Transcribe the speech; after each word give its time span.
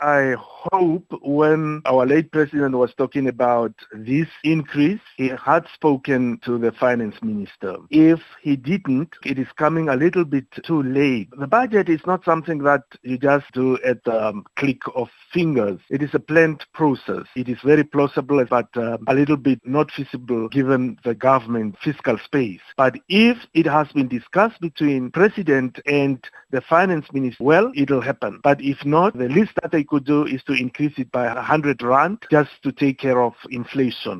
I 0.00 0.34
hope 0.38 1.04
when 1.22 1.82
our 1.84 2.06
late 2.06 2.32
president 2.32 2.74
was 2.74 2.92
talking 2.96 3.28
about 3.28 3.72
this 3.92 4.28
increase, 4.44 5.00
he 5.16 5.28
had 5.28 5.66
spoken 5.74 6.40
to 6.44 6.58
the 6.58 6.72
finance 6.72 7.16
minister. 7.22 7.76
If 7.90 8.20
he 8.40 8.56
didn't, 8.56 9.14
it 9.24 9.38
is 9.38 9.48
coming 9.56 9.88
a 9.88 9.96
little 9.96 10.24
bit 10.24 10.46
too 10.64 10.82
late. 10.82 11.28
The 11.38 11.46
budget 11.46 11.88
is 11.88 12.00
not 12.06 12.24
something 12.24 12.58
that 12.58 12.82
you 13.02 13.18
just 13.18 13.46
do 13.52 13.78
at 13.84 14.02
the 14.04 14.28
um, 14.28 14.44
click 14.56 14.80
of 14.94 15.08
fingers. 15.32 15.80
It 15.90 16.02
is 16.02 16.10
a 16.14 16.18
planned 16.18 16.64
process. 16.72 17.24
It 17.36 17.48
is 17.48 17.58
very 17.62 17.84
plausible, 17.84 18.44
but 18.48 18.68
uh, 18.76 18.98
a 19.06 19.14
little 19.14 19.36
bit 19.36 19.60
not 19.64 19.90
feasible 19.90 20.48
given 20.48 20.98
the 21.04 21.14
government 21.14 21.76
fiscal 21.82 22.18
space. 22.18 22.60
But 22.76 22.96
if 23.08 23.36
it 23.54 23.66
has 23.66 23.88
been 23.92 24.08
discussed 24.08 24.60
between 24.60 25.10
president 25.10 25.78
and 25.86 26.24
the 26.50 26.60
finance 26.62 27.06
minister, 27.12 27.42
well, 27.42 27.70
it'll 27.74 28.00
happen. 28.00 28.40
But 28.42 28.60
if 28.62 28.84
not, 28.84 29.16
the 29.16 29.28
least 29.28 29.52
that 29.60 29.72
they 29.72 29.84
could 29.90 30.06
do 30.06 30.24
is 30.24 30.42
to 30.44 30.52
increase 30.52 30.94
it 30.96 31.10
by 31.12 31.26
100 31.26 31.82
rand 31.82 32.18
just 32.30 32.50
to 32.62 32.72
take 32.72 32.98
care 32.98 33.20
of 33.22 33.34
inflation. 33.50 34.18